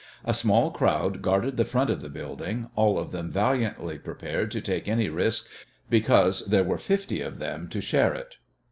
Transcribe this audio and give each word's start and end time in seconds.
A 0.25 0.33
small 0.33 0.71
crowd 0.71 1.21
guarded 1.21 1.57
the 1.57 1.63
front 1.63 1.91
of 1.91 2.01
the 2.01 2.09
building, 2.09 2.71
all 2.75 2.97
of 2.97 3.11
them 3.11 3.29
valiantly 3.29 3.99
prepared 3.99 4.49
to 4.49 4.59
take 4.59 4.87
any 4.87 5.09
risk 5.09 5.45
because 5.91 6.43
there 6.47 6.63
were 6.63 6.79
fifty 6.79 7.21
of 7.21 7.37
them 7.37 7.67
to 7.67 7.81
share 7.81 8.15
it. 8.15 8.37